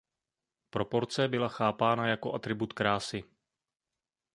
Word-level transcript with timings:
Proporce 0.69 1.27
byla 1.27 1.47
chápána 1.47 2.07
jako 2.07 2.33
atribut 2.33 2.73
krásy. 2.73 3.23